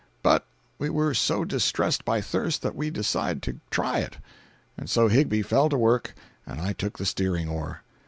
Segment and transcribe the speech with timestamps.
[0.23, 0.47] But
[0.79, 4.17] we were so distressed by thirst that we decide to try it,
[4.75, 7.83] and so Higbie fell to work and I took the steering oar.